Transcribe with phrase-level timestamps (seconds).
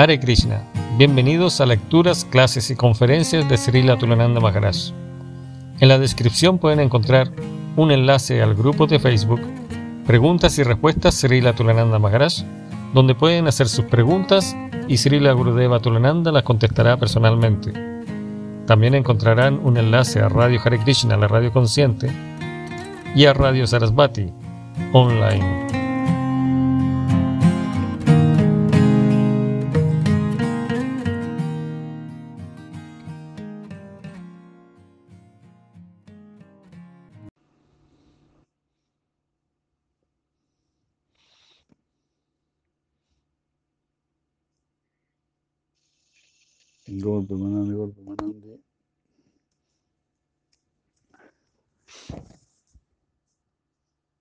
[0.00, 0.62] Hare Krishna.
[0.96, 4.92] Bienvenidos a lecturas, clases y conferencias de Srila Tulananda Maharaj.
[5.80, 7.32] En la descripción pueden encontrar
[7.74, 9.40] un enlace al grupo de Facebook
[10.06, 12.44] Preguntas y Respuestas Srila Tulananda Maharaj,
[12.94, 14.56] donde pueden hacer sus preguntas
[14.86, 17.72] y Srila Gurudeva Tulananda las contestará personalmente.
[18.68, 22.08] También encontrarán un enlace a Radio Hare Krishna, la radio consciente,
[23.16, 24.32] y a Radio Sarasvati,
[24.92, 25.87] online.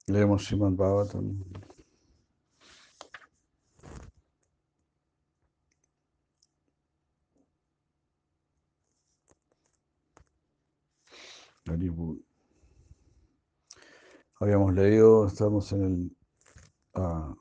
[0.10, 1.44] Leemos Bhagavatam.
[11.66, 12.24] Haribol.
[14.40, 16.18] Habíamos leído, estamos en el
[16.94, 17.36] ah,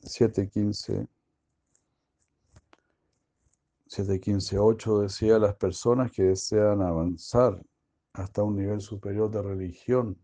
[0.00, 1.06] 7.15.
[3.88, 7.62] 7.15.8 decía, las personas que desean avanzar
[8.14, 10.18] hasta un nivel superior de religión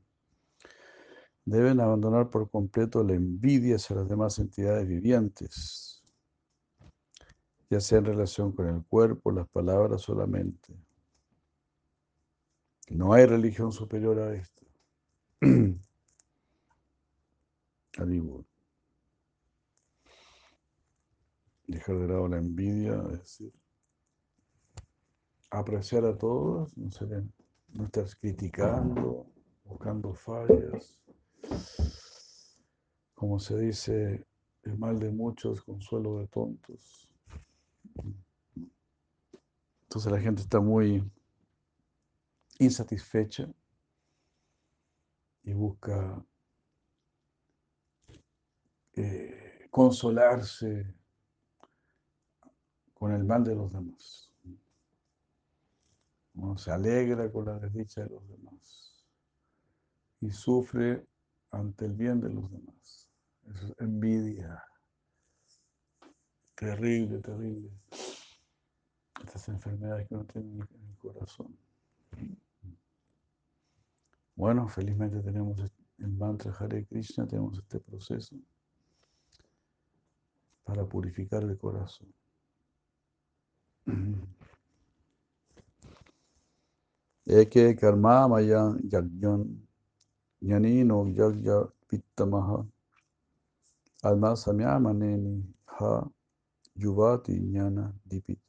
[1.44, 6.04] deben abandonar por completo la envidia hacia las demás entidades vivientes,
[7.70, 10.74] ya sea en relación con el cuerpo, las palabras solamente.
[12.90, 14.62] No hay religión superior a esta.
[21.66, 23.52] Dejar de lado la envidia, es decir,
[25.50, 26.88] apreciar a todos, no
[27.84, 29.26] estar criticando,
[29.64, 31.01] buscando fallas.
[33.14, 34.26] Como se dice,
[34.64, 37.08] el mal de muchos, consuelo de tontos.
[39.82, 41.02] Entonces la gente está muy
[42.58, 43.48] insatisfecha
[45.44, 46.24] y busca
[48.94, 50.94] eh, consolarse
[52.94, 54.32] con el mal de los demás.
[56.34, 59.04] Uno se alegra con la desdicha de los demás
[60.20, 61.04] y sufre
[61.52, 63.08] ante el bien de los demás.
[63.46, 64.62] Eso es envidia.
[66.54, 67.70] Terrible, terrible.
[69.22, 71.56] Estas enfermedades que uno tiene en el corazón.
[74.34, 75.60] Bueno, felizmente tenemos
[75.98, 78.36] el mantra Hare Krishna, tenemos este proceso
[80.64, 82.12] para purificar el corazón.
[87.24, 89.68] Eke karma maya yagyan
[90.42, 91.56] yanino yagya
[91.88, 92.58] pittamaha
[94.02, 95.34] alma samyamaneni
[95.66, 96.08] ha
[96.76, 98.42] yuvati ñana dipite.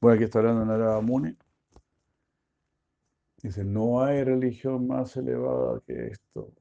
[0.00, 1.36] Bueno, aquí está hablando Narada Muni.
[3.42, 6.52] Dice, no hay religión más elevada que esto.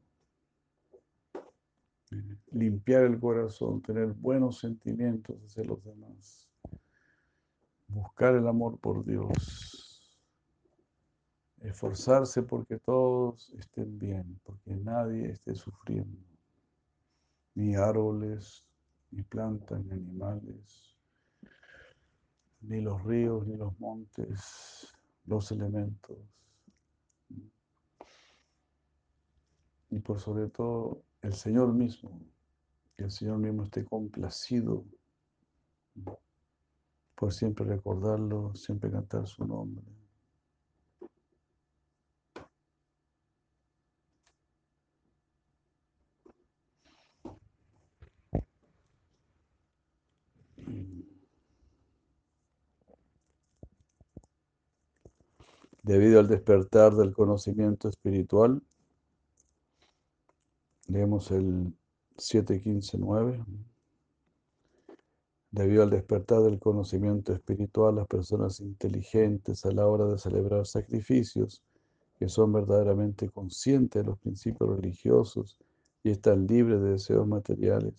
[2.52, 6.47] Limpiar el corazón, tener buenos sentimientos hacia los demás
[7.88, 9.76] buscar el amor por Dios,
[11.67, 16.17] esforzarse porque todos estén bien, porque nadie esté sufriendo,
[17.55, 18.66] ni árboles,
[19.11, 20.95] ni plantas, ni animales,
[22.61, 24.88] ni los ríos, ni los montes,
[25.25, 26.17] los elementos.
[29.89, 32.19] Y por sobre todo el Señor mismo,
[32.95, 34.83] que el Señor mismo esté complacido
[37.16, 39.97] por siempre recordarlo, siempre cantar su nombre.
[55.88, 58.62] Debido al despertar del conocimiento espiritual,
[60.89, 61.74] leemos el
[62.18, 63.45] 7.15.9.
[65.50, 71.63] Debido al despertar del conocimiento espiritual, las personas inteligentes a la hora de celebrar sacrificios,
[72.19, 75.57] que son verdaderamente conscientes de los principios religiosos
[76.04, 77.94] y están libres de deseos materiales,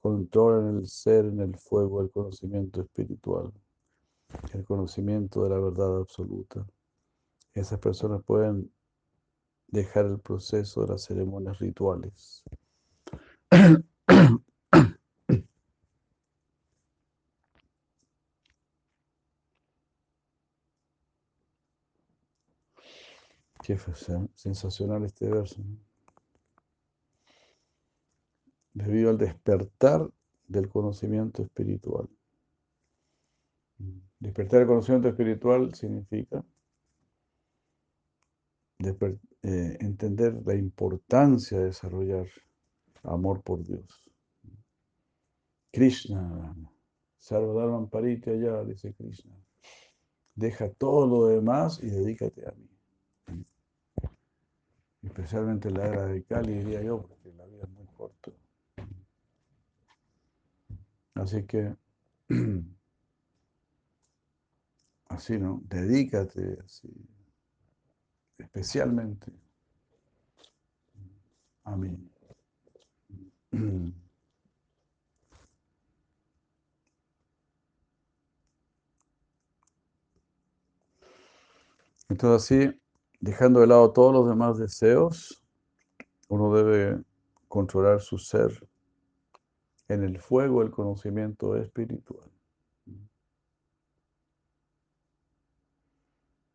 [0.00, 3.52] controlan el ser en el fuego del conocimiento espiritual,
[4.52, 6.66] el conocimiento de la verdad absoluta.
[7.54, 8.70] Esas personas pueden
[9.68, 12.42] dejar el proceso de las ceremonias rituales.
[23.62, 23.78] Qué
[24.34, 25.62] sensacional este verso.
[28.74, 30.10] Debido al despertar
[30.48, 32.08] del conocimiento espiritual.
[34.18, 36.44] Despertar el conocimiento espiritual significa
[38.86, 42.26] eh, entender la importancia de desarrollar
[43.04, 44.10] amor por Dios.
[45.72, 46.54] Krishna,
[47.18, 49.34] Sarvadharman allá, dice Krishna.
[50.34, 52.68] Deja todo lo demás y dedícate a mí.
[55.02, 58.32] Especialmente la era de Cali, diría yo, porque la vida es muy corta.
[61.14, 61.76] Así que,
[65.08, 65.60] así, ¿no?
[65.64, 66.88] Dedícate, así,
[68.38, 69.32] especialmente
[71.64, 71.96] a mí.
[82.08, 82.80] Entonces así,
[83.20, 85.42] dejando de lado todos los demás deseos,
[86.28, 87.02] uno debe
[87.48, 88.68] controlar su ser
[89.88, 92.33] en el fuego del conocimiento espiritual.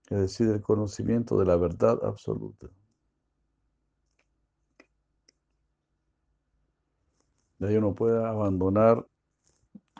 [0.09, 2.67] Es decir, el conocimiento de la verdad absoluta.
[7.59, 9.05] De ahí uno puede abandonar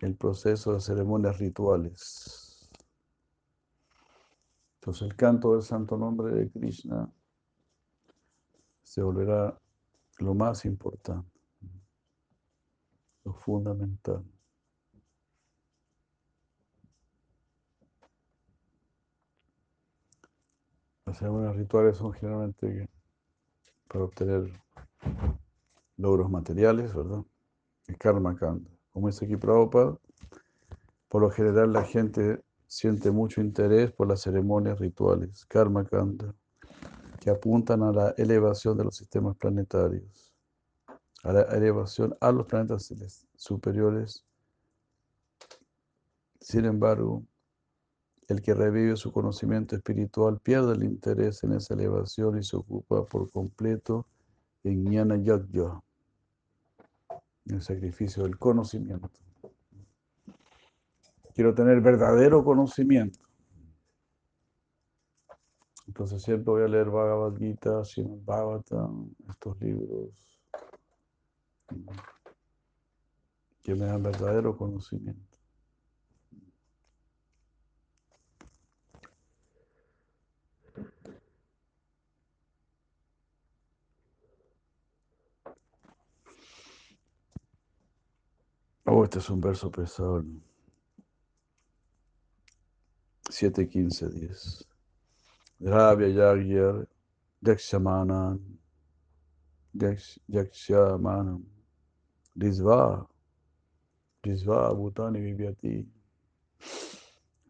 [0.02, 2.70] el proceso de ceremonias rituales.
[4.76, 7.12] Entonces el canto del santo nombre de Krishna
[8.82, 9.60] se volverá
[10.20, 11.30] lo más importante,
[13.26, 14.24] lo fundamental.
[21.10, 22.88] Las ceremonias rituales son generalmente
[23.88, 24.54] para obtener
[25.98, 27.24] logros materiales, ¿verdad?
[27.88, 28.70] El karma kanda.
[28.92, 29.98] Como dice aquí Prabhupada,
[31.08, 36.36] por lo general la gente siente mucho interés por las ceremonias rituales, karma kanda,
[37.20, 40.32] que apuntan a la elevación de los sistemas planetarios,
[41.24, 42.94] a la elevación a los planetas
[43.36, 44.28] superiores.
[46.40, 47.24] Sin embargo,
[48.30, 53.04] el que revive su conocimiento espiritual pierde el interés en esa elevación y se ocupa
[53.06, 54.06] por completo
[54.64, 55.82] en Jnana Yagya,
[57.48, 59.10] el sacrificio del conocimiento.
[61.34, 63.20] Quiero tener verdadero conocimiento.
[65.88, 70.40] Entonces siempre voy a leer Bhagavad Gita, Srimad Bhagavatam, estos libros
[73.64, 75.29] que me dan verdadero conocimiento.
[88.92, 90.26] Oh, este es un verso pesado.
[93.30, 94.68] 7, 15, 10.
[95.60, 96.88] Dravya Yagyar
[97.46, 98.40] Yakshamanan
[100.28, 101.44] Yakshamanan
[102.36, 103.08] Rizva
[104.24, 105.86] Rizva Bhutani Vivyati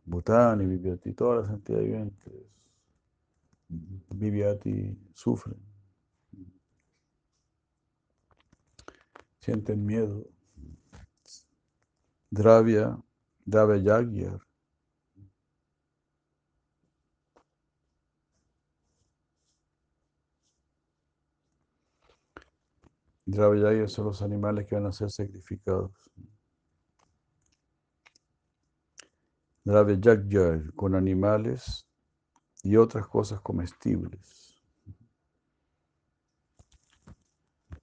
[0.06, 2.34] Bhutani Vivyati todas las entidades vivientes
[4.10, 5.56] Vivyati sufren
[9.40, 10.26] sienten miedo
[12.32, 12.98] Dravya
[13.46, 14.40] Dravya Yagyar
[23.30, 25.92] Dravayaya son los animales que van a ser sacrificados.
[29.64, 31.88] Dravayagya con animales
[32.64, 34.60] y otras cosas comestibles.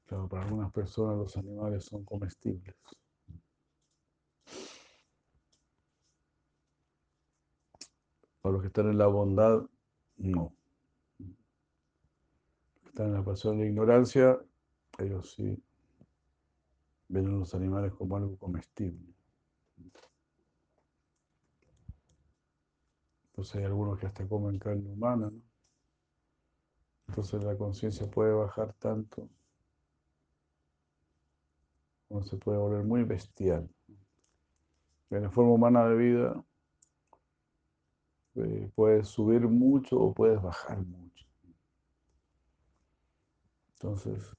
[0.07, 2.75] Claro, para algunas personas los animales son comestibles.
[8.47, 9.61] Para los que están en la bondad,
[10.19, 10.55] no.
[12.87, 14.39] Están en la pasión de ignorancia,
[14.99, 15.61] ellos sí
[17.09, 19.13] ven a los animales como algo comestible.
[23.31, 25.43] Entonces hay algunos que hasta comen carne humana, ¿no?
[27.09, 29.29] Entonces la conciencia puede bajar tanto,
[32.07, 33.69] como se puede volver muy bestial.
[35.11, 36.46] En la forma humana de vida
[38.77, 41.27] puedes subir mucho o puedes bajar mucho.
[43.73, 44.33] Entonces,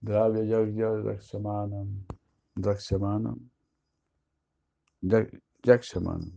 [0.00, 2.06] Dravya Yagya Drakshamanam.
[2.54, 3.50] Drakshamanam.
[5.64, 6.32] Yakshamanam.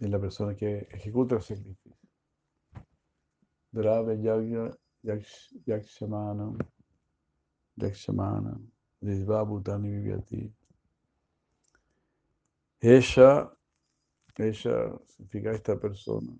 [0.00, 1.96] Es la persona que ejecuta el sacrificio.
[3.70, 4.76] Dravya Yagya
[5.66, 6.58] Yakshamanam.
[7.76, 8.68] Yakshamanam.
[9.00, 10.61] Bhutani Vivyati.
[12.84, 13.48] Ella,
[14.36, 16.32] ella significa esta persona,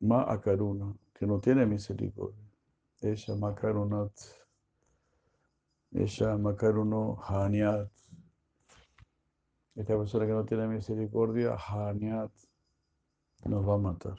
[0.00, 2.44] Ma Akaruna, que no tiene misericordia.
[3.00, 4.12] Esha Makarunat,
[5.92, 7.90] Esha Makaruno Hanyat,
[9.74, 12.32] Esta persona que no tiene misericordia, Hanyat,
[13.46, 14.18] nos va a matar.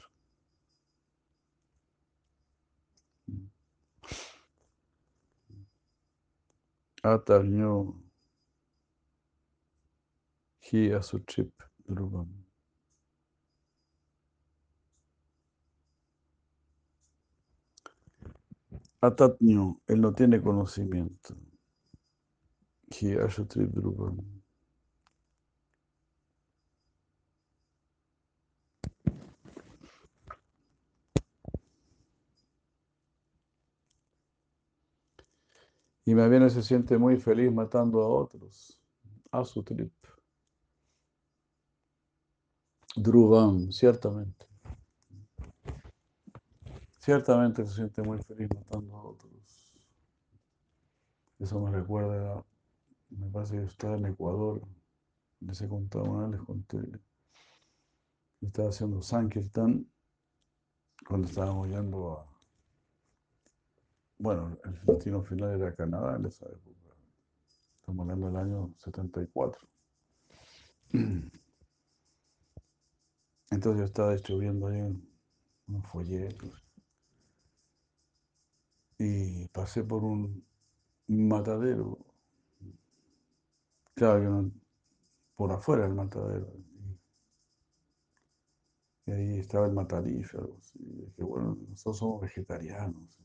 [10.71, 11.51] Atarño Hi Asuchip
[11.87, 12.27] Dhruvam.
[19.01, 21.35] Atatño, él no tiene conocimiento.
[23.17, 24.17] Asuchip Dhruvam.
[36.05, 38.79] Y más bien se siente muy feliz matando a otros,
[39.31, 39.91] a su trip.
[43.01, 44.45] Dhruvam, ciertamente.
[46.99, 49.31] Ciertamente se siente muy feliz matando a otros.
[51.39, 52.43] Eso me recuerda,
[53.09, 54.61] me parece que estaba en Ecuador,
[55.39, 56.79] les he contado una les conté,
[58.41, 59.89] estaba haciendo Sankirtan
[61.07, 62.29] cuando estábamos yendo a
[64.21, 66.93] bueno, el destino final era Canadá en esa época.
[67.79, 69.67] Estamos hablando del año 74.
[73.51, 74.81] Entonces yo estaba distribuyendo ahí
[75.67, 76.63] unos folletos.
[78.97, 80.45] Y pasé por un
[81.07, 81.97] matadero.
[83.93, 84.51] Claro,
[85.35, 86.53] por afuera del matadero.
[89.05, 90.59] Y ahí estaba el matarífero.
[90.75, 93.19] Y dije, bueno, nosotros somos vegetarianos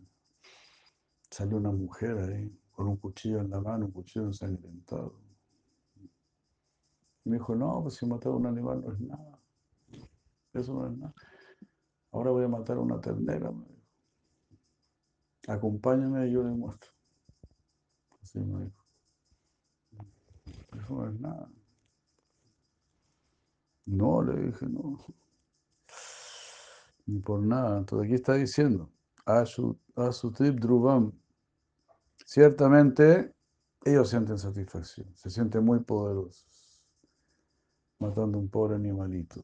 [1.34, 5.18] salió una mujer ahí con un cuchillo en la mano, un cuchillo ensangrentado.
[7.24, 9.33] Y me dijo, no, pues si matar a un animal no es nada.
[10.54, 11.14] Eso no es nada.
[12.12, 13.50] Ahora voy a matar a una ternera.
[13.50, 13.82] Me dijo.
[15.48, 16.90] Acompáñame y yo le muestro.
[18.22, 18.84] Así me dijo.
[20.78, 21.50] Eso no es nada.
[23.86, 24.98] No, le dije, no.
[27.06, 27.78] Ni por nada.
[27.78, 28.90] Entonces aquí está diciendo,
[29.26, 29.78] a su,
[30.34, 31.12] trip Druvam,
[32.26, 33.34] Ciertamente,
[33.84, 36.82] ellos sienten satisfacción, se sienten muy poderosos,
[37.98, 39.42] matando un pobre animalito.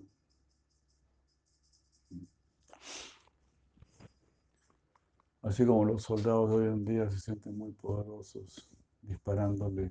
[5.42, 8.70] Así como los soldados de hoy en día se sienten muy poderosos,
[9.00, 9.90] disparándole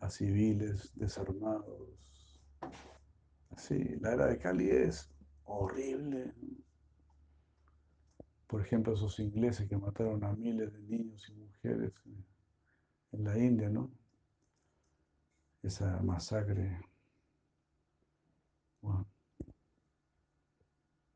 [0.00, 2.40] a civiles desarmados.
[3.50, 5.08] Así, la era de Cali es
[5.44, 6.34] horrible.
[8.48, 11.92] Por ejemplo, esos ingleses que mataron a miles de niños y mujeres
[13.12, 13.90] en la India, ¿no?
[15.62, 16.80] Esa masacre.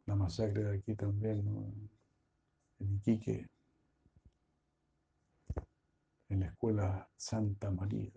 [0.06, 1.72] la masacre de aquí también, ¿no?
[2.80, 3.46] En Iquique,
[6.30, 8.10] en la escuela Santa María.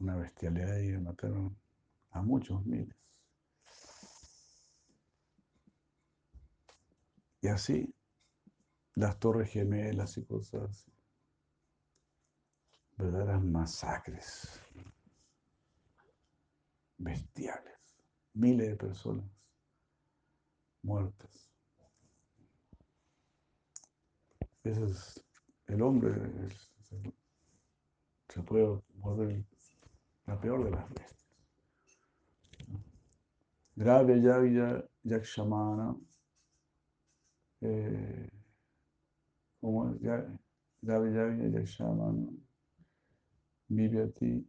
[0.00, 1.56] Una bestialidad y mataron
[2.10, 2.96] a muchos miles.
[7.42, 7.94] Y así,
[8.94, 10.84] las torres gemelas y cosas.
[12.96, 14.60] Verdaderas masacres.
[16.98, 17.78] Bestiales.
[18.34, 19.30] Miles de personas
[20.82, 21.49] muertas.
[24.64, 25.24] Ese es
[25.66, 26.14] el hombre.
[28.28, 29.44] se puede volver
[30.26, 31.28] la peor de las bestias.
[33.76, 35.96] Grave ya Yakshamana
[37.62, 38.28] eh,
[39.60, 40.26] como ya
[40.82, 42.28] Gabi Yavi Yakshaman
[43.68, 44.44] Vivyati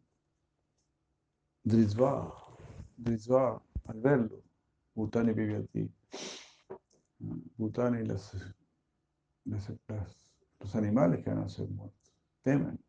[1.63, 2.33] Drizva,
[2.97, 4.41] Drizva, al verlo,
[4.95, 5.91] Bhutani Vivyati,
[7.55, 8.35] Bhutani, las,
[9.45, 9.71] las,
[10.59, 12.79] los animales que van a ser muertos, temen.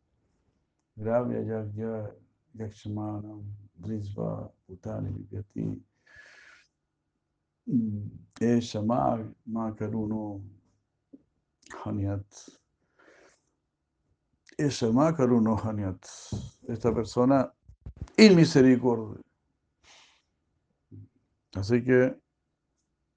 [0.95, 2.15] Gravya Yagya
[2.55, 3.43] Yakshamanam
[3.79, 5.81] Drizva, Bhutani Vivyati,
[8.39, 8.81] Esha
[9.49, 10.41] Makaruno
[11.83, 12.49] Hanyat.
[14.57, 16.05] Esha Makaruno Hanyat.
[16.67, 17.51] Esta persona
[18.17, 19.21] inmisericordia.
[21.55, 22.15] Así que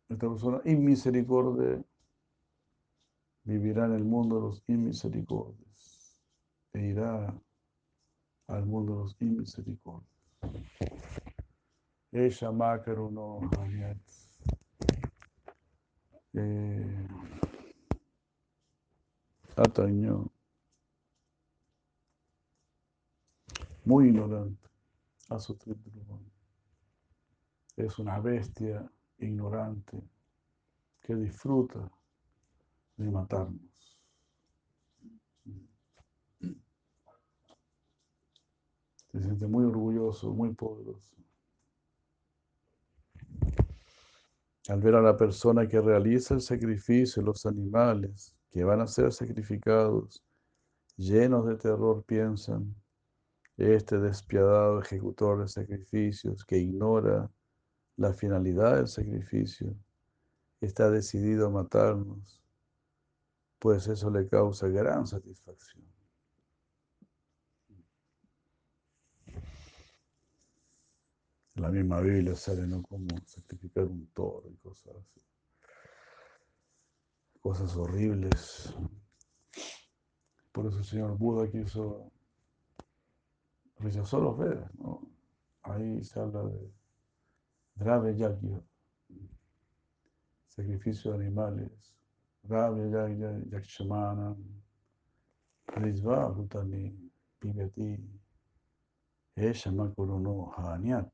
[0.09, 1.83] esta persona inmisericordia
[3.47, 6.21] vivirá en el mundo de los inmisericordios
[6.73, 7.33] e irá
[8.49, 10.11] al mundo de los inmisericordios.
[12.11, 13.99] Esha Makaruno Hanyat
[16.35, 17.09] eh,
[19.57, 20.31] atañó,
[23.85, 24.69] muy ignorante,
[25.29, 25.57] a su
[27.77, 30.03] Es una bestia ignorante
[31.01, 31.91] que disfruta
[32.97, 33.99] de matarnos.
[39.13, 41.17] Se siente muy orgulloso, muy poderoso.
[44.69, 49.13] Al ver a la persona que realiza el sacrificio, los animales que van a ser
[49.13, 50.23] sacrificados,
[50.97, 52.75] llenos de terror, piensan,
[53.57, 57.31] este despiadado ejecutor de sacrificios que ignora
[57.97, 59.75] la finalidad del sacrificio,
[60.61, 62.43] está decidido a matarnos,
[63.59, 65.85] pues eso le causa gran satisfacción.
[71.57, 72.83] En la misma Biblia sale, ¿no?
[72.83, 75.23] Como sacrificar un toro y cosas así.
[77.41, 78.75] Cosas horribles.
[80.53, 82.13] Por eso el señor Buda quiso,
[83.79, 85.01] rechazó los Vedas, ¿no?
[85.63, 86.71] Ahí se habla de
[87.75, 88.63] Drave Yagya,
[90.49, 91.96] sacrificio de animales.
[92.49, 94.37] Drave Yagya, Yakshamana,
[95.77, 96.95] Rizva Bhutani,
[99.95, 101.13] Kuruno Hanyat.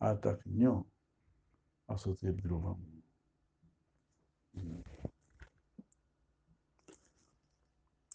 [0.00, 0.84] Atakño
[1.88, 3.02] Dhruvam.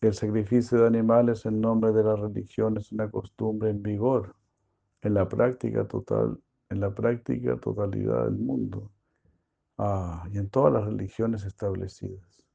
[0.01, 4.35] El sacrificio de animales en nombre de la religión es una costumbre en vigor
[5.01, 8.91] en la práctica total, en la práctica totalidad del mundo
[9.77, 12.45] ah, y en todas las religiones establecidas.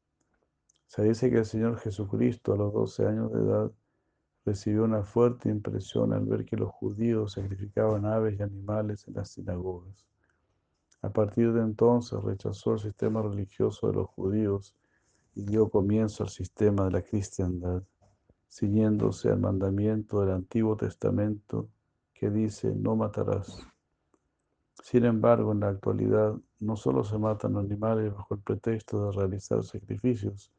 [0.86, 3.72] Se dice que el Señor Jesucristo a los 12 años de edad
[4.44, 9.30] recibió una fuerte impresión al ver que los judíos sacrificaban aves y animales en las
[9.30, 10.06] sinagogas.
[11.00, 14.76] A partir de entonces rechazó el sistema religioso de los judíos
[15.34, 17.82] y dio comienzo al sistema de la cristiandad,
[18.48, 21.68] siguiéndose al mandamiento del Antiguo Testamento
[22.12, 23.66] que dice no matarás.
[24.82, 29.62] Sin embargo, en la actualidad no solo se matan animales bajo el pretexto de realizar
[29.62, 30.52] sacrificios,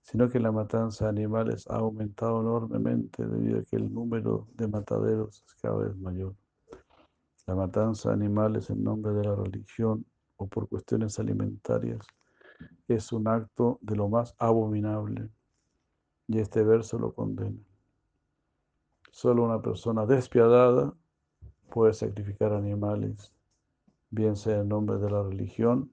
[0.00, 4.68] sino que la matanza de animales ha aumentado enormemente debido a que el número de
[4.68, 6.34] mataderos es cada vez mayor.
[7.46, 10.06] La matanza de animales en nombre de la religión
[10.38, 12.06] o por cuestiones alimentarias
[12.88, 15.28] es un acto de lo más abominable
[16.26, 17.60] y este verso lo condena.
[19.10, 20.94] Solo una persona despiadada
[21.70, 23.30] puede sacrificar animales,
[24.12, 25.90] bien sea en nombre de la religión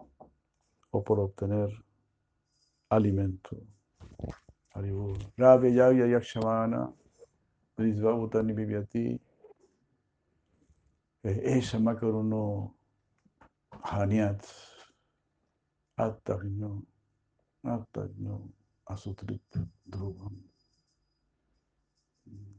[0.92, 1.70] o por obtener
[2.90, 3.58] alimento.
[5.38, 6.94] Rabbi Yagya Yakshamana,
[7.78, 9.22] Brisvabhutani Vivyati,
[11.24, 12.76] Esha Makaruno
[13.84, 14.46] Hanyat,
[15.98, 16.84] Attagno,
[17.64, 18.52] Attagno,
[18.86, 19.56] Asutrit
[19.86, 20.36] Dhruvam.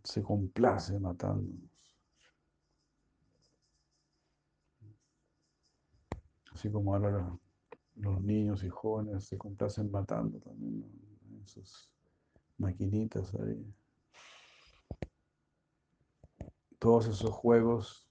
[0.05, 1.80] Se complace matándonos.
[6.61, 7.27] Así como ahora
[7.95, 10.85] los niños y jóvenes se complacen matando también
[11.31, 11.91] en sus
[12.59, 13.75] maquinitas ahí.
[16.79, 18.07] Todos esos juegos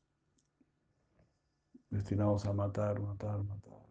[1.91, 3.85] destinados a matar, matar, matar.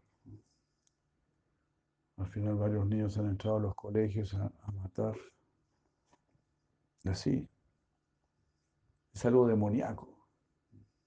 [2.17, 5.15] Al final varios niños han entrado a los colegios a, matar.
[7.05, 7.49] Y así.
[9.15, 10.09] Es algo demoníaco.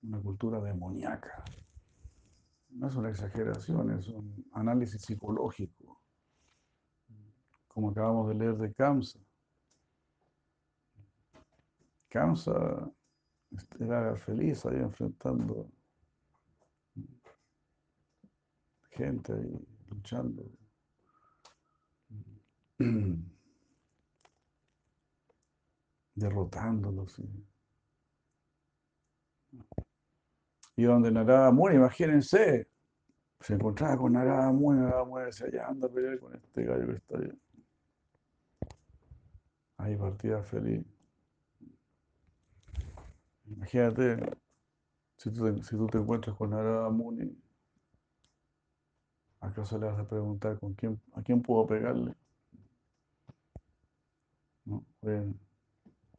[0.04, 1.44] Una cultura demoníaca.
[2.72, 6.02] No es una exageración, es un análisis psicológico.
[7.68, 9.20] Como acabamos de leer de Kamsa.
[12.10, 12.92] Kamsa
[13.80, 15.70] era feliz ahí enfrentando
[18.92, 20.44] gente ahí luchando.
[26.16, 27.22] derrotándolos.
[30.76, 32.68] Y donde Narada Muni, imagínense,
[33.40, 36.88] se encontraba con Narada Muni, Narada Muni decía, ya anda a pelear con este gallo
[36.88, 37.32] que está ahí.
[39.78, 40.86] Ahí partía feliz.
[43.46, 44.38] Imagínate,
[45.18, 47.36] si tú, te, encuentras con Narada Muni,
[49.40, 52.16] ¿acaso le vas a preguntar con quién, a quién puedo pegarle?
[54.66, 54.86] ¿No?
[55.02, 55.40] Bien.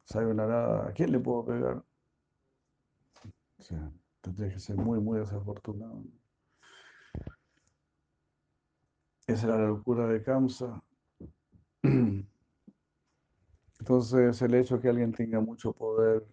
[0.05, 1.83] ¿Sabe Narada, a quién le puedo pegar?
[3.57, 6.03] O tendría que ser muy, muy desafortunado.
[9.27, 10.81] Esa era la locura de Kamsa.
[13.79, 16.25] Entonces, el hecho de que alguien tenga mucho poder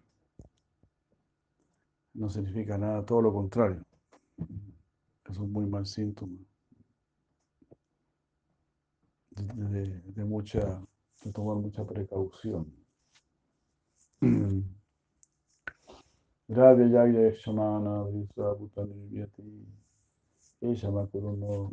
[2.13, 3.85] no significa nada, todo lo contrario.
[5.29, 6.37] Es un muy mal síntoma
[9.31, 10.81] de, mucha,
[11.23, 12.73] de tomar mucha precaución.
[16.51, 19.65] Radha Yagya Shamana Visa Bhutani Vyati
[20.61, 21.71] Esha Makuruno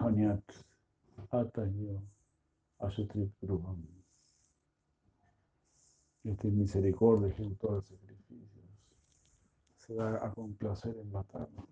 [0.00, 0.44] Hanyat
[1.32, 2.00] Atahyo
[2.80, 3.82] Asutrit Gruham.
[6.24, 8.64] Este misericordia ejecutor de sacrificios
[9.76, 11.66] se da a complacer en matarnos.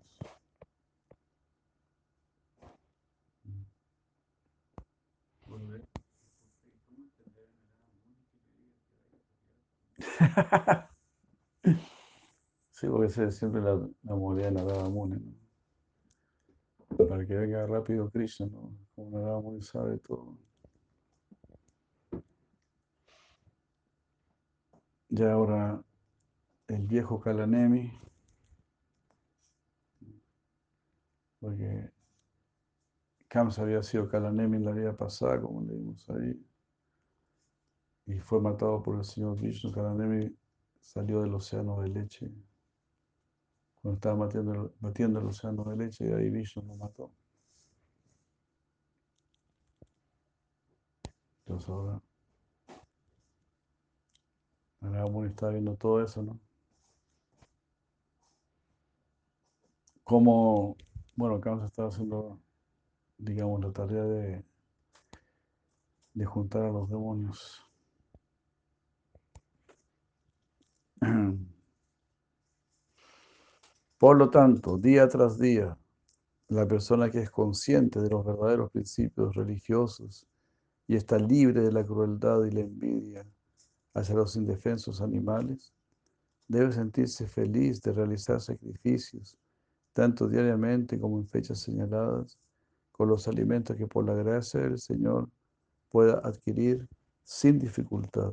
[12.79, 17.07] sí, porque esa es siempre la, la de Narada Muni, ¿no?
[17.07, 18.71] Para que venga rápido Krishna, ¿no?
[18.95, 20.37] Como Narada Muni sabe todo.
[25.09, 25.83] Ya ahora
[26.67, 27.91] el viejo Kalanemi,
[31.41, 31.91] porque
[33.27, 36.45] Kamsa había sido Kalanemi en la vida pasada, como leímos ahí,
[38.05, 39.71] y fue matado por el señor Vishnu.
[39.73, 40.33] Kalanemi
[40.79, 42.31] salió del océano de leche,
[43.81, 47.11] cuando estaba batiendo, batiendo el océano de leche, y ahí Vishnu lo mató.
[51.45, 52.01] Entonces ahora
[55.09, 56.39] Muni está viendo todo eso, ¿no?
[60.03, 60.75] Cómo,
[61.15, 62.39] bueno, Kamsa estaba haciendo,
[63.17, 64.43] digamos, la tarea de,
[66.13, 67.63] de juntar a los demonios.
[73.99, 75.77] Por lo tanto, día tras día,
[76.47, 80.25] la persona que es consciente de los verdaderos principios religiosos
[80.87, 83.27] y está libre de la crueldad y la envidia
[83.93, 85.73] hacia los indefensos animales,
[86.47, 89.37] debe sentirse feliz de realizar sacrificios,
[89.91, 92.39] tanto diariamente como en fechas señaladas,
[92.93, 95.29] con los alimentos que por la gracia del Señor
[95.89, 96.87] pueda adquirir
[97.25, 98.31] sin dificultad.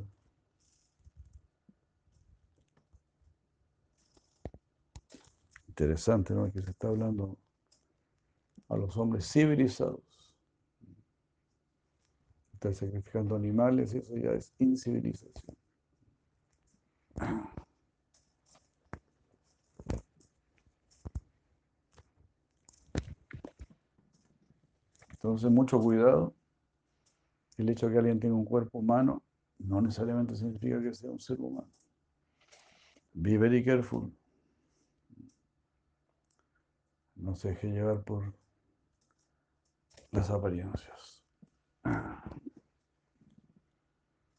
[5.78, 6.50] Interesante, ¿no?
[6.50, 7.36] Que se está hablando
[8.70, 10.00] a los hombres civilizados.
[12.54, 15.54] Está sacrificando animales y eso ya es incivilización.
[25.10, 26.34] Entonces, mucho cuidado.
[27.58, 29.22] El hecho de que alguien tenga un cuerpo humano
[29.58, 31.70] no necesariamente significa que sea un ser humano.
[33.12, 34.10] Be very careful.
[37.16, 38.35] No se deje llevar por
[40.11, 41.24] las apariencias.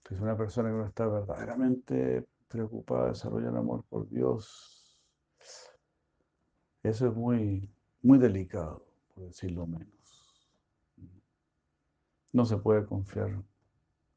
[0.09, 4.97] Es una persona que no está verdaderamente preocupada de desarrollar amor por Dios.
[6.81, 7.69] Eso es muy,
[8.01, 10.49] muy delicado, por decirlo menos.
[12.31, 13.43] No se puede confiar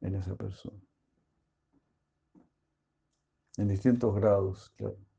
[0.00, 0.80] en esa persona.
[3.56, 5.09] En distintos grados, claro.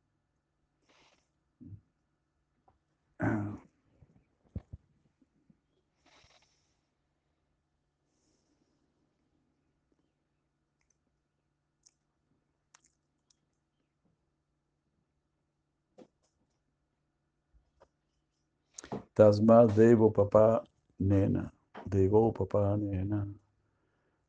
[19.14, 20.64] Tasma Devo Papá
[20.98, 21.54] Nena.
[21.86, 23.28] Devo Papá Nena.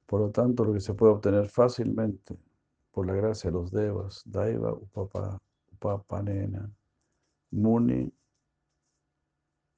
[0.07, 2.37] Por lo tanto, lo que se puede obtener fácilmente
[2.91, 5.39] por la gracia de los devas, Daiva Upapa,
[5.73, 6.71] Upapa Nena,
[7.53, 8.13] Muni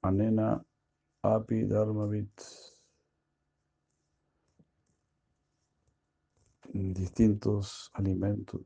[0.05, 0.63] Anena
[1.23, 2.41] Api Dharmavit.
[6.73, 8.61] Distintos alimentos.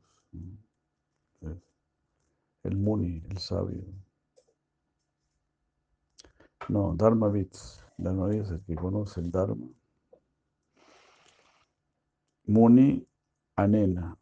[2.62, 3.82] El Muni, el sabio.
[6.68, 7.56] No, Dharmavit.
[7.96, 9.66] Dharmavit es el que conoce el Dharma.
[12.44, 13.06] Muni
[13.56, 14.18] Anena,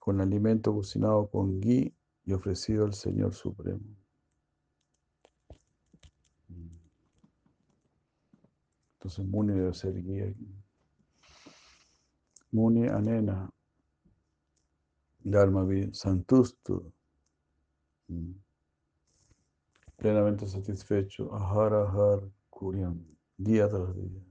[0.00, 4.05] con alimento cocinado con ghee y ofrecido al Señor Supremo.
[9.06, 10.34] Entonces Muni debe ser guía.
[12.50, 13.48] Muni Anena,
[15.20, 16.92] Dharmavit, Santusto.
[19.96, 23.00] Plenamente satisfecho, Ahar Ahar Kuriam,
[23.36, 24.22] día tras día.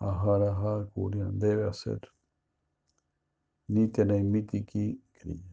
[0.00, 1.98] Ahar Ahar Kuriam, debe hacer.
[3.68, 5.51] Nitya Naimitiki Kriya.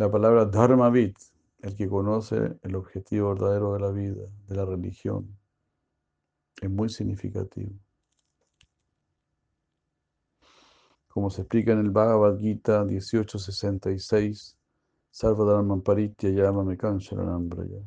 [0.00, 1.14] La palabra Dharmavit,
[1.60, 5.36] el que conoce el objetivo verdadero de la vida, de la religión,
[6.58, 7.72] es muy significativo.
[11.06, 14.56] Como se explica en el Bhagavad Gita 1866,
[15.10, 17.82] Sarvadharman Paritya Yama Mekansharanambraya.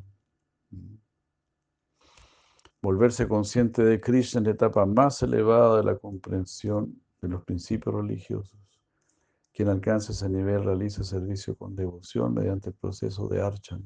[2.80, 7.92] Volverse consciente de Krishna en la etapa más elevada de la comprensión de los principios
[7.92, 8.63] religiosos.
[9.54, 13.84] Quien alcanza ese nivel realiza servicio con devoción mediante el proceso de archana,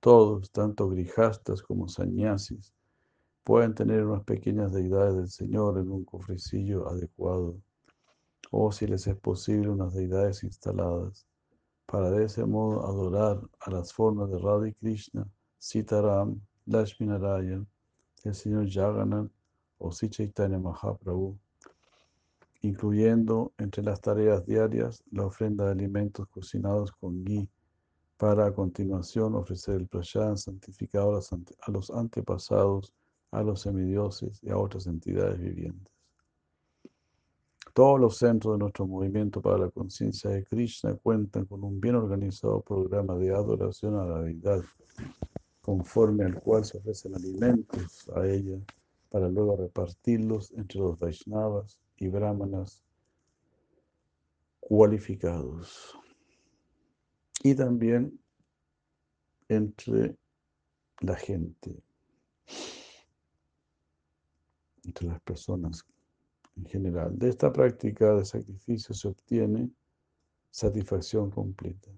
[0.00, 2.74] Todos, tanto grijastas como sañasis,
[3.44, 7.60] pueden tener unas pequeñas deidades del Señor en un cofrecillo adecuado,
[8.50, 11.28] o si les es posible, unas deidades instaladas,
[11.86, 17.68] para de ese modo adorar a las formas de Radha Krishna, Sitaram, Lakshmi Narayan,
[18.24, 19.30] el Señor Jagannath
[19.78, 21.38] o Sri Chaitanya Mahaprabhu,
[22.66, 27.48] incluyendo entre las tareas diarias la ofrenda de alimentos cocinados con ghee,
[28.16, 32.92] para a continuación ofrecer el prashad santificado a los antepasados,
[33.30, 35.92] a los semidioses y a otras entidades vivientes.
[37.74, 41.94] Todos los centros de nuestro movimiento para la conciencia de Krishna cuentan con un bien
[41.94, 44.62] organizado programa de adoración a la deidad,
[45.60, 48.58] conforme al cual se ofrecen alimentos a ella
[49.10, 52.82] para luego repartirlos entre los Vaishnavas y Brahmanas
[54.60, 55.96] cualificados.
[57.42, 58.18] Y también
[59.48, 60.16] entre
[61.00, 61.82] la gente,
[64.84, 65.84] entre las personas
[66.56, 67.18] en general.
[67.18, 69.70] De esta práctica de sacrificio se obtiene
[70.50, 71.90] satisfacción completa.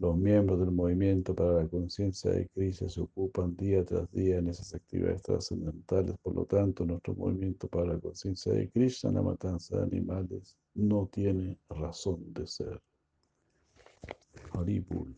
[0.00, 4.48] Los miembros del movimiento para la conciencia de Krishna se ocupan día tras día en
[4.48, 6.16] esas actividades trascendentales.
[6.18, 11.08] Por lo tanto, nuestro movimiento para la conciencia de Krishna, la matanza de animales, no
[11.12, 12.82] tiene razón de ser.
[14.52, 15.16] Haripul.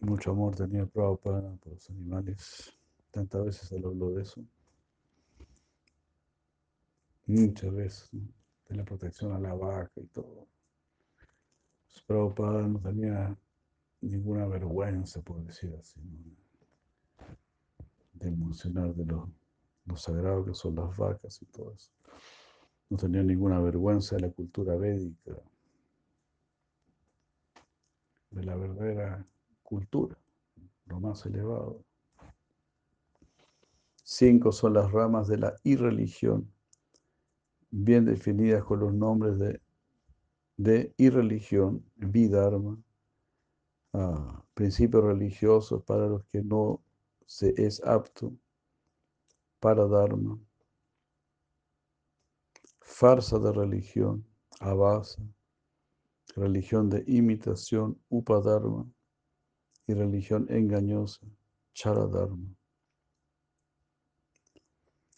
[0.00, 2.76] Mucho amor tenía Prabhupada por los animales.
[3.12, 4.44] Tantas veces se habló de eso.
[7.26, 8.10] Muchas veces,
[8.68, 10.48] de la protección a la vaca y todo.
[11.90, 13.36] Pues, Prabhupada no tenía
[14.00, 16.00] ninguna vergüenza, por decir así,
[18.14, 19.30] de emocionar de lo,
[19.86, 21.90] lo sagrado que son las vacas y todo eso.
[22.88, 25.36] No tenía ninguna vergüenza de la cultura védica,
[28.30, 29.26] de la verdadera
[29.62, 30.16] cultura,
[30.86, 31.82] lo más elevado.
[34.02, 36.50] Cinco son las ramas de la irreligión
[37.70, 39.60] bien definidas con los nombres de,
[40.62, 42.76] de irreligión, vidharma,
[43.94, 46.82] ah, principios religiosos para los que no
[47.24, 48.34] se es apto,
[49.58, 50.38] para dharma,
[52.82, 54.26] farsa de religión,
[54.58, 55.22] avasa,
[56.36, 58.86] religión de imitación, upadharma,
[59.86, 61.26] y religión engañosa,
[61.72, 62.54] charadharma.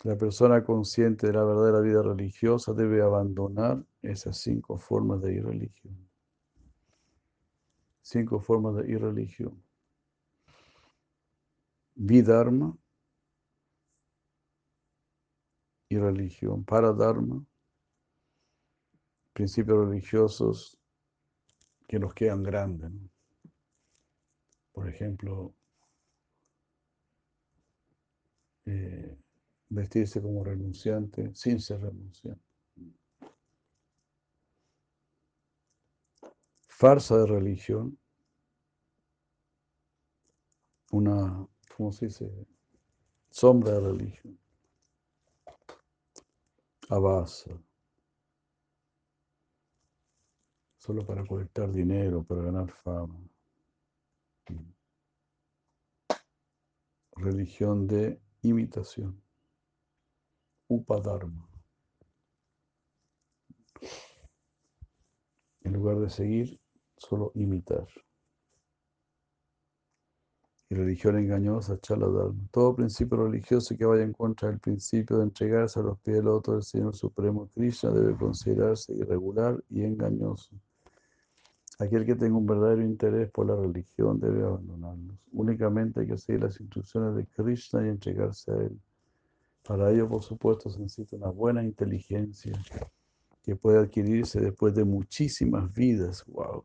[0.05, 5.97] La persona consciente de la verdadera vida religiosa debe abandonar esas cinco formas de irreligión.
[8.01, 9.63] Cinco formas de irreligión.
[11.95, 12.77] Vidharma,
[15.89, 16.65] irreligión.
[16.65, 17.45] Paradharma,
[19.33, 20.81] principios religiosos
[21.87, 22.91] que nos quedan grandes.
[24.73, 25.55] Por ejemplo,
[28.65, 29.22] eh,
[29.73, 32.45] vestirse como renunciante sin ser renunciante.
[36.69, 37.99] Farsa de religión,
[40.91, 42.31] una, ¿cómo se dice?
[43.31, 44.39] Sombra de religión.
[46.91, 47.51] Abasa.
[50.77, 53.19] Solo para colectar dinero, para ganar fama.
[57.17, 59.23] Religión de imitación.
[60.73, 61.47] Upadharma.
[65.61, 66.59] En lugar de seguir,
[66.97, 67.87] solo imitar.
[70.71, 72.49] Y religión engañosa, chaladharma.
[72.51, 76.29] Todo principio religioso que vaya en contra del principio de entregarse a los pies del
[76.29, 80.57] otro del Señor Supremo Krishna debe considerarse irregular y engañoso.
[81.81, 85.19] Aquel que tenga un verdadero interés por la religión debe abandonarlos.
[85.33, 88.81] Únicamente hay que seguir las instrucciones de Krishna y entregarse a él.
[89.63, 92.53] Para ello, por supuesto, se necesita una buena inteligencia
[93.43, 96.25] que puede adquirirse después de muchísimas vidas.
[96.27, 96.65] ¡Wow!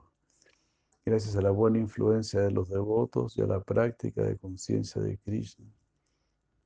[1.05, 5.17] Gracias a la buena influencia de los devotos y a la práctica de conciencia de
[5.17, 5.65] Krishna.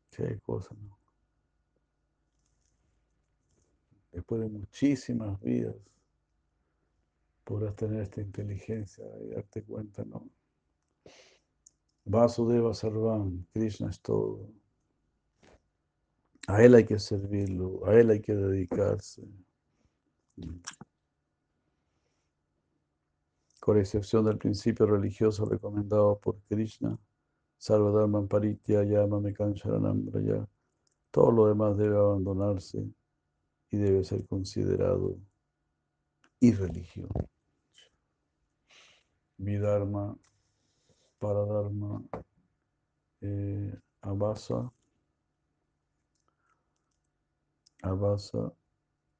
[0.09, 0.97] Qué cosa, ¿no?
[4.11, 5.75] Después de muchísimas vidas,
[7.43, 10.29] podrás tener esta inteligencia y darte cuenta, ¿no?
[12.03, 14.49] Vasudeva Sarvam, Krishna es todo.
[16.47, 19.23] A Él hay que servirlo, a Él hay que dedicarse.
[23.59, 26.97] Con excepción del principio religioso recomendado por Krishna,
[27.57, 29.21] Sarvadharman Paritya Yama
[30.23, 30.47] ya
[31.11, 32.89] todo lo demás debe abandonarse
[33.69, 35.17] y debe ser considerado
[36.39, 37.09] irreligión.
[39.37, 40.17] Mi Dharma
[41.19, 42.03] Paradharma,
[43.21, 44.71] eh, Abasa,
[47.81, 48.53] Abasa,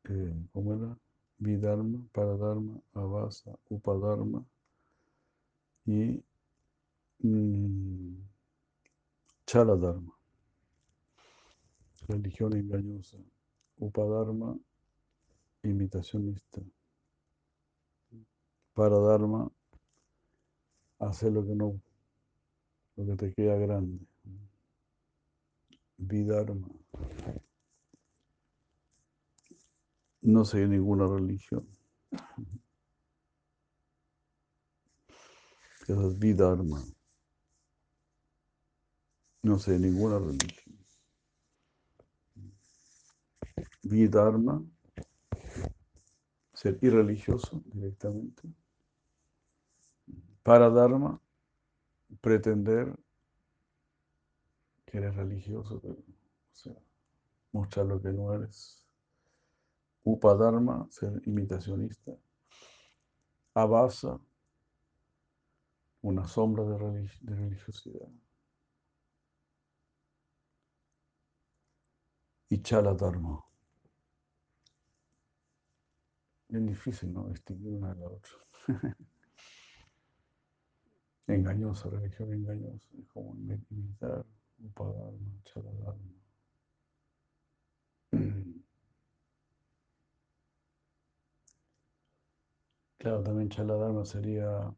[0.05, 0.97] eh, ¿cómo era?
[1.39, 4.45] Vidharma, Paradharma, Abasa, Upadharma.
[5.85, 6.23] Y
[7.23, 8.15] mm,
[9.47, 10.13] Chaladharma,
[12.07, 13.17] religión engañosa,
[13.79, 14.57] Upadharma,
[15.63, 16.61] imitacionista,
[18.73, 19.51] Paradharma,
[20.99, 21.81] hacer lo que no,
[22.95, 23.99] lo que te queda grande,
[25.97, 26.67] Vidharma,
[30.21, 31.67] no sé ninguna religión.
[35.87, 36.81] Eso es Vidharma.
[39.43, 40.77] No sé ninguna religión.
[43.83, 44.63] Vidharma,
[46.53, 48.43] ser irreligioso directamente.
[50.43, 51.19] Paradharma,
[52.21, 52.95] pretender
[54.85, 56.75] que eres religioso, pero, o sea,
[57.51, 58.80] mostrar lo que no eres.
[60.03, 62.11] Upadharma, ser imitacionista.
[63.53, 64.19] Abasa,
[66.01, 66.77] una sombra de,
[67.23, 68.07] religiosidad.
[72.49, 73.43] Y Chaladharma.
[76.49, 77.29] Es difícil, ¿no?
[77.29, 78.33] Distinguir una de la otra.
[81.27, 82.89] engañosa, religión engañosa.
[82.99, 84.25] Es como imitar
[84.59, 86.20] Upadharma, Chaladharma.
[93.01, 94.71] Claro, también Chaladharma sería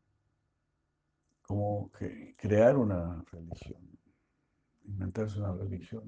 [1.41, 3.99] como que crear una religión,
[4.85, 6.03] inventarse una religión.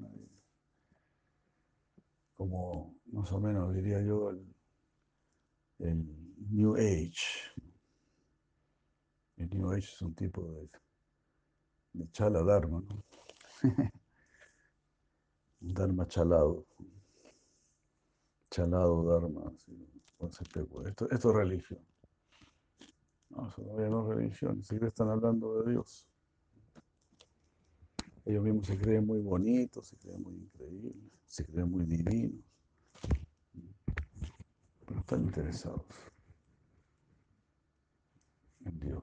[2.34, 4.46] Como más o menos diría yo el,
[6.50, 7.52] New Age.
[9.36, 10.70] El New Age es un tipo de,
[11.92, 12.82] de chala ¿no?
[15.60, 16.64] dharma chalado.
[18.50, 19.52] Chalado dharma.
[20.86, 21.84] Esto, esto es religión.
[23.30, 26.06] No, eso todavía no es religión, siempre están hablando de Dios.
[28.24, 32.44] Ellos mismos se creen muy bonitos, se creen muy increíbles, se creen muy divinos,
[34.84, 35.82] pero están interesados
[38.64, 39.02] en Dios.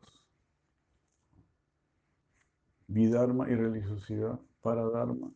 [2.88, 5.32] Vidharma y religiosidad, para Dharma.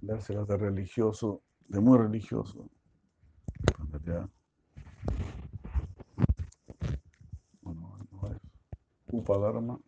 [0.01, 2.71] Dárselas de religioso, de muy religioso,
[7.61, 8.39] bueno, no es
[9.29, 9.79] Upadharma,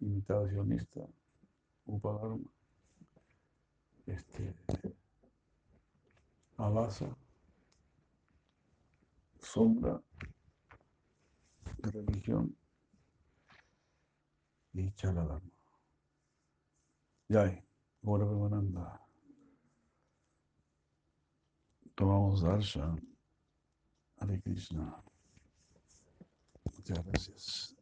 [0.00, 1.06] imitacionista,
[1.84, 2.50] Upadharma,
[4.06, 4.54] este,
[6.56, 7.14] Abasa,
[9.40, 10.02] sombra
[11.82, 12.56] religión
[14.72, 15.52] y Chaladharma.
[17.28, 17.62] Yay,
[18.00, 19.06] Gora Premananda.
[21.94, 23.06] Tomamos darshan.
[24.16, 25.04] Hare Krishna.
[26.64, 27.81] Muchas gracias.